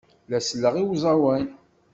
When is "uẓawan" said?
0.87-1.45